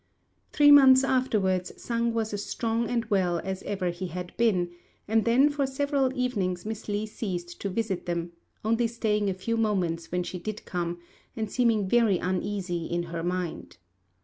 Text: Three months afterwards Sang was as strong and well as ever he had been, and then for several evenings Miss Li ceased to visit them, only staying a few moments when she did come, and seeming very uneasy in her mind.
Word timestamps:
Three 0.51 0.71
months 0.71 1.03
afterwards 1.03 1.79
Sang 1.79 2.11
was 2.11 2.33
as 2.33 2.43
strong 2.43 2.89
and 2.89 3.05
well 3.11 3.37
as 3.37 3.61
ever 3.61 3.91
he 3.91 4.07
had 4.07 4.35
been, 4.35 4.71
and 5.07 5.25
then 5.25 5.47
for 5.51 5.67
several 5.67 6.11
evenings 6.17 6.65
Miss 6.65 6.87
Li 6.87 7.05
ceased 7.05 7.61
to 7.61 7.69
visit 7.69 8.07
them, 8.07 8.31
only 8.65 8.87
staying 8.87 9.29
a 9.29 9.35
few 9.35 9.57
moments 9.57 10.11
when 10.11 10.23
she 10.23 10.39
did 10.39 10.65
come, 10.65 10.97
and 11.35 11.51
seeming 11.51 11.87
very 11.87 12.17
uneasy 12.17 12.87
in 12.87 13.03
her 13.13 13.21
mind. 13.21 13.77